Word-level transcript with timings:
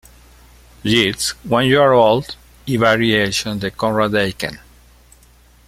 Yeats, 0.81 1.35
"When 1.43 1.67
You 1.67 1.79
Are 1.79 1.93
Old", 1.93 2.35
y 2.67 2.75
"Variations" 2.75 3.61
de 3.61 3.69
Conrad 3.71 4.15
Aiken. 4.15 4.59